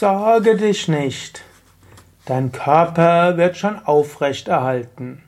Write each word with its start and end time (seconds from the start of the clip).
Sorge 0.00 0.54
dich 0.56 0.86
nicht, 0.86 1.42
dein 2.24 2.52
Körper 2.52 3.36
wird 3.36 3.56
schon 3.56 3.84
aufrechterhalten. 3.84 5.24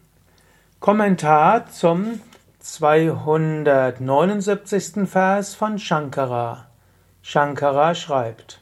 Kommentar 0.79 1.67
zum 1.73 2.21
279. 2.61 5.11
Vers 5.11 5.57
von 5.57 5.81
Shankara. 5.81 6.67
Shankara 7.21 7.97
schreibt: 7.97 8.61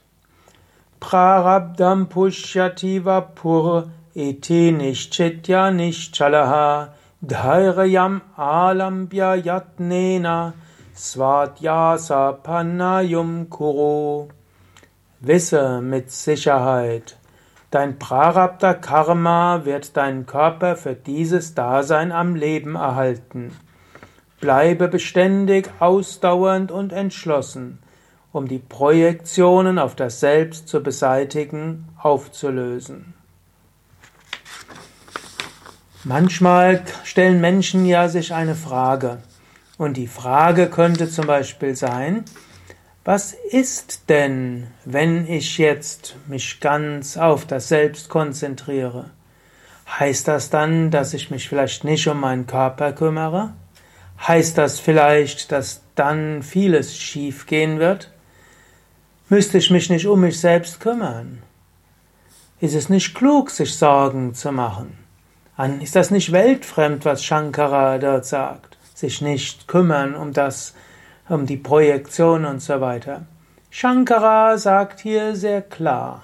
Prarabdam 0.99 2.09
pushyativa 2.09 3.21
pur 3.21 3.91
eti 4.15 4.73
nishchitya 4.73 5.71
nischalaha 5.71 6.95
dhairyam 7.23 8.23
alambya 8.35 9.35
yatnena 9.35 10.55
svatyasa 10.95 12.33
panayum 12.43 13.51
kuru 13.51 14.29
Wisse 15.21 15.81
mit 15.81 16.13
Sicherheit, 16.13 17.17
dein 17.73 17.99
Prarabdha 17.99 18.75
Karma 18.75 19.65
wird 19.65 19.97
deinen 19.97 20.27
Körper 20.27 20.77
für 20.77 20.95
dieses 20.95 21.55
Dasein 21.57 22.13
am 22.13 22.37
Leben 22.37 22.77
erhalten. 22.77 23.51
Bleibe 24.41 24.87
beständig, 24.87 25.71
ausdauernd 25.81 26.71
und 26.71 26.93
entschlossen, 26.93 27.81
um 28.31 28.47
die 28.47 28.61
Projektionen 28.61 29.81
auf 29.81 29.97
das 29.97 30.21
Selbst 30.21 30.69
zu 30.69 30.85
beseitigen, 30.85 31.89
aufzulösen. 32.01 33.15
Manchmal 36.05 36.85
stellen 37.03 37.41
Menschen 37.41 37.85
ja 37.87 38.09
sich 38.09 38.33
eine 38.33 38.55
Frage. 38.55 39.19
Und 39.79 39.97
die 39.97 40.07
Frage 40.07 40.69
könnte 40.69 41.09
zum 41.11 41.27
Beispiel 41.27 41.75
sein, 41.75 42.25
was 43.05 43.33
ist 43.51 44.09
denn, 44.09 44.67
wenn 44.85 45.27
ich 45.27 45.59
jetzt 45.59 46.17
mich 46.27 46.61
ganz 46.61 47.17
auf 47.17 47.47
das 47.47 47.69
Selbst 47.69 48.09
konzentriere? 48.09 49.11
Heißt 49.89 50.29
das 50.29 50.51
dann, 50.51 50.91
dass 50.91 51.15
ich 51.15 51.31
mich 51.31 51.49
vielleicht 51.49 51.85
nicht 51.85 52.07
um 52.09 52.21
meinen 52.21 52.47
Körper 52.47 52.93
kümmere? 52.93 53.55
Heißt 54.27 54.59
das 54.59 54.81
vielleicht, 54.81 55.53
dass 55.53 55.83
dann 55.95 56.43
vieles 56.43 56.97
schiefgehen 56.97 57.79
wird? 57.79 58.11
Müsste 59.29 59.59
ich 59.59 59.71
mich 59.71 59.89
nicht 59.91 60.07
um 60.07 60.21
mich 60.21 60.41
selbst 60.41 60.81
kümmern? 60.81 61.43
Ist 62.61 62.75
es 62.75 62.89
nicht 62.89 63.15
klug, 63.15 63.51
sich 63.51 63.75
Sorgen 63.77 64.35
zu 64.35 64.53
machen? 64.53 64.99
Ist 65.81 65.97
das 65.97 66.11
nicht 66.11 66.33
weltfremd, 66.33 67.05
was 67.05 67.25
Shankara 67.25 67.99
dort 67.99 68.27
sagt? 68.27 68.77
Sich 68.95 69.21
nicht 69.21 69.69
kümmern 69.69 70.15
um 70.15 70.33
das, 70.33 70.75
die 71.29 71.57
Projektion 71.57 72.45
und 72.45 72.61
so 72.61 72.81
weiter. 72.81 73.27
Shankara 73.71 74.57
sagt 74.57 75.01
hier 75.01 75.37
sehr 75.37 75.61
klar, 75.61 76.23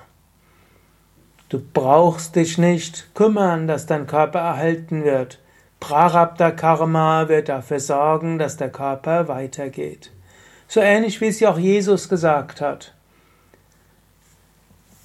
du 1.50 1.60
brauchst 1.60 2.36
dich 2.36 2.56
nicht 2.56 3.14
kümmern, 3.14 3.66
dass 3.66 3.86
dein 3.86 4.06
Körper 4.06 4.38
erhalten 4.38 5.04
wird. 5.04 5.40
Prarabdha 5.78 6.50
Karma 6.52 7.28
wird 7.28 7.50
dafür 7.50 7.80
sorgen, 7.80 8.38
dass 8.38 8.56
der 8.56 8.70
Körper 8.70 9.28
weitergeht. 9.28 10.10
So 10.66 10.80
ähnlich 10.80 11.20
wie 11.20 11.28
es 11.28 11.40
ja 11.40 11.50
auch 11.50 11.58
Jesus 11.58 12.08
gesagt 12.08 12.62
hat. 12.62 12.94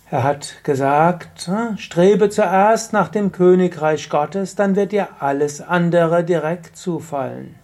Er 0.10 0.24
hat 0.24 0.64
gesagt, 0.64 1.48
hm, 1.48 1.78
strebe 1.78 2.30
zuerst 2.30 2.94
nach 2.94 3.10
dem 3.10 3.32
Königreich 3.32 4.10
Gottes, 4.10 4.56
dann 4.56 4.76
wird 4.76 4.94
dir 4.94 5.10
alles 5.20 5.62
andere 5.62 6.24
direkt 6.24 6.78
zufallen. 6.78 7.59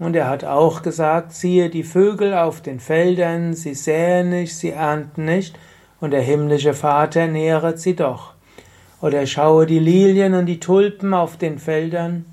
Und 0.00 0.16
er 0.16 0.30
hat 0.30 0.44
auch 0.44 0.80
gesagt, 0.80 1.32
siehe 1.32 1.68
die 1.68 1.84
Vögel 1.84 2.32
auf 2.32 2.62
den 2.62 2.80
Feldern, 2.80 3.52
sie 3.52 3.74
säen 3.74 4.30
nicht, 4.30 4.56
sie 4.56 4.70
ernten 4.70 5.26
nicht, 5.26 5.58
und 6.00 6.12
der 6.12 6.22
himmlische 6.22 6.72
Vater 6.72 7.26
nähret 7.26 7.78
sie 7.78 7.94
doch. 7.94 8.32
Oder 9.02 9.26
schaue 9.26 9.66
die 9.66 9.78
Lilien 9.78 10.32
und 10.32 10.46
die 10.46 10.58
Tulpen 10.58 11.12
auf 11.12 11.36
den 11.36 11.58
Feldern. 11.58 12.24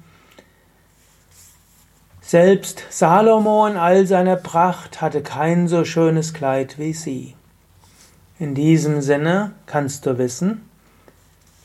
Selbst 2.21 2.85
Salomo 2.89 3.67
in 3.67 3.75
all 3.75 4.07
seiner 4.07 4.37
Pracht 4.37 5.01
hatte 5.01 5.21
kein 5.21 5.67
so 5.67 5.83
schönes 5.83 6.33
Kleid 6.33 6.79
wie 6.79 6.93
sie. 6.93 7.35
In 8.39 8.55
diesem 8.55 9.01
Sinne 9.01 9.51
kannst 9.65 10.05
du 10.05 10.17
wissen, 10.17 10.69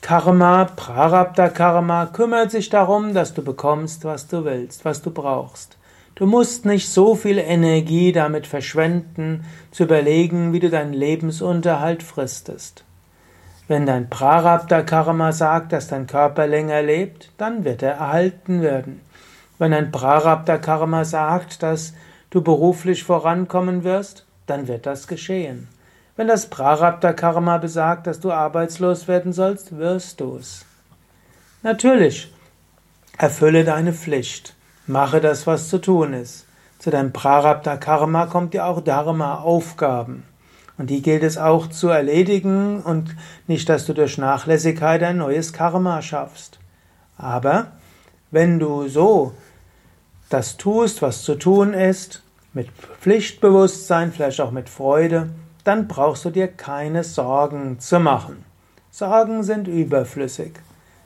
Karma, 0.01 0.65
Prarabdha 0.65 1.47
Karma 1.47 2.07
kümmert 2.07 2.51
sich 2.51 2.67
darum, 2.67 3.13
dass 3.13 3.33
du 3.33 3.41
bekommst, 3.41 4.03
was 4.03 4.27
du 4.27 4.43
willst, 4.43 4.83
was 4.83 5.01
du 5.01 5.09
brauchst. 5.09 5.77
Du 6.15 6.27
musst 6.27 6.65
nicht 6.65 6.89
so 6.89 7.15
viel 7.15 7.39
Energie 7.39 8.11
damit 8.11 8.45
verschwenden, 8.45 9.45
zu 9.71 9.83
überlegen, 9.83 10.53
wie 10.53 10.59
du 10.59 10.69
deinen 10.69 10.93
Lebensunterhalt 10.93 12.03
fristest. 12.03 12.83
Wenn 13.67 13.85
dein 13.85 14.09
Prarabdha 14.09 14.83
Karma 14.83 15.31
sagt, 15.31 15.71
dass 15.71 15.87
dein 15.87 16.05
Körper 16.05 16.45
länger 16.45 16.81
lebt, 16.83 17.31
dann 17.37 17.63
wird 17.63 17.81
er 17.81 17.93
erhalten 17.93 18.61
werden. 18.61 19.01
Wenn 19.57 19.71
dein 19.71 19.91
Prarabdha 19.91 20.57
Karma 20.57 21.05
sagt, 21.05 21.63
dass 21.63 21.93
du 22.29 22.41
beruflich 22.41 23.03
vorankommen 23.03 23.83
wirst, 23.83 24.25
dann 24.45 24.67
wird 24.67 24.85
das 24.85 25.07
geschehen. 25.07 25.67
Wenn 26.15 26.27
das 26.27 26.47
Prarabdha 26.47 27.13
Karma 27.13 27.57
besagt, 27.57 28.05
dass 28.05 28.19
du 28.19 28.31
arbeitslos 28.31 29.07
werden 29.07 29.33
sollst, 29.33 29.77
wirst 29.77 30.19
du 30.19 30.35
es. 30.35 30.65
Natürlich, 31.63 32.31
erfülle 33.17 33.63
deine 33.63 33.93
Pflicht. 33.93 34.53
Mache 34.85 35.21
das, 35.21 35.47
was 35.47 35.69
zu 35.69 35.79
tun 35.79 36.11
ist. 36.13 36.45
Zu 36.77 36.91
deinem 36.91 37.13
Prarabdha 37.13 37.77
Karma 37.77 38.25
kommt 38.25 38.53
ja 38.53 38.65
auch 38.65 38.81
Dharma, 38.81 39.35
Aufgaben. 39.35 40.25
Und 40.77 40.89
die 40.89 41.01
gilt 41.01 41.23
es 41.23 41.37
auch 41.37 41.67
zu 41.67 41.87
erledigen 41.87 42.81
und 42.81 43.15
nicht, 43.47 43.69
dass 43.69 43.85
du 43.85 43.93
durch 43.93 44.17
Nachlässigkeit 44.17 45.01
ein 45.03 45.17
neues 45.17 45.53
Karma 45.53 46.01
schaffst. 46.01 46.59
Aber 47.17 47.67
wenn 48.29 48.59
du 48.59 48.89
so 48.89 49.33
das 50.29 50.57
tust, 50.57 51.01
was 51.01 51.23
zu 51.23 51.35
tun 51.35 51.73
ist, 51.73 52.21
mit 52.51 52.67
Pflichtbewusstsein, 52.99 54.11
vielleicht 54.11 54.41
auch 54.41 54.51
mit 54.51 54.67
Freude, 54.67 55.29
dann 55.63 55.87
brauchst 55.87 56.25
du 56.25 56.29
dir 56.29 56.49
keine 56.49 57.05
Sorgen 57.05 57.79
zu 57.79 58.01
machen. 58.01 58.43
Sorgen 58.91 59.43
sind 59.43 59.69
überflüssig. 59.69 60.59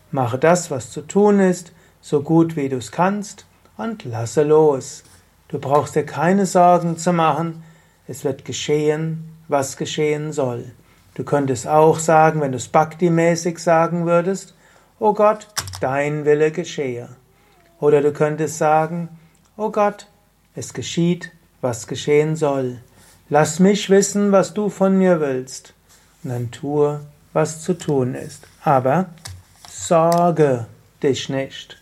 Mache 0.10 0.40
das, 0.40 0.72
was 0.72 0.90
zu 0.90 1.02
tun 1.02 1.40
ist, 1.40 1.74
so 2.02 2.24
gut 2.24 2.56
wie 2.56 2.70
du 2.70 2.78
es 2.78 2.92
kannst 2.92 3.47
und 3.78 4.04
lasse 4.06 4.44
los. 4.44 5.04
Du 5.48 5.60
brauchst 5.60 5.96
dir 5.96 6.06
keine 6.06 6.46
Sorgen 6.46 6.98
zu 6.98 7.14
machen, 7.14 7.64
es 8.08 8.24
wird 8.24 8.46
geschehen, 8.46 9.30
was 9.48 9.78
geschehen 9.78 10.34
soll. 10.34 10.66
Du 11.14 11.24
könntest 11.24 11.68
auch 11.68 12.00
sagen, 12.00 12.42
wenn 12.42 12.52
du 12.52 12.58
es 12.58 12.68
Bhakti-mäßig 12.68 13.60
sagen 13.60 14.06
würdest, 14.06 14.56
O 15.00 15.14
Gott, 15.14 15.48
dein 15.80 16.26
Wille 16.26 16.52
geschehe. 16.52 17.10
Oder 17.80 18.02
du 18.02 18.12
könntest 18.12 18.58
sagen, 18.58 19.10
O 19.56 19.72
Gott, 19.72 20.08
es 20.56 20.74
geschieht, 20.74 21.32
was 21.62 21.88
geschehen 21.88 22.36
soll. 22.36 22.80
Lass 23.30 23.60
mich 23.60 23.90
wissen, 23.90 24.32
was 24.32 24.54
du 24.54 24.70
von 24.70 24.98
mir 24.98 25.20
willst. 25.20 25.74
Und 26.24 26.32
dann 26.32 26.52
tue, 26.52 27.02
was 27.34 27.62
zu 27.62 27.74
tun 27.74 28.16
ist. 28.16 28.48
Aber 28.64 29.08
sorge 29.70 30.66
dich 31.04 31.30
nicht. 31.30 31.78